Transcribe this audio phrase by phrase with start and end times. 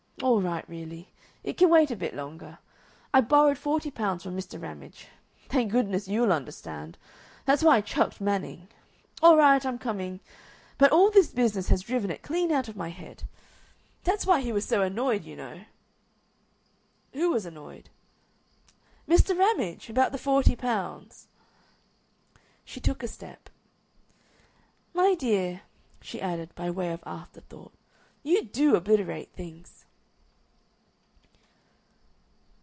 [0.23, 1.09] All right really.
[1.43, 2.59] It can wait a bit longer.
[3.11, 4.61] I borrowed forty pounds from Mr.
[4.61, 5.07] Ramage.
[5.49, 6.99] Thank goodness you'll understand.
[7.45, 8.67] That's why I chucked Manning....
[9.23, 10.19] All right, I'm coming.
[10.77, 13.23] But all this business has driven it clean out of my head....
[14.03, 15.61] That's why he was so annoyed, you know."
[17.13, 17.89] "Who was annoyed?"
[19.09, 19.35] "Mr.
[19.35, 21.25] Ramage about the forty pounds."
[22.63, 23.49] She took a step.
[24.93, 25.61] "My dear,"
[25.99, 27.73] she added, by way of afterthought,
[28.21, 29.85] "you DO obliterate things!"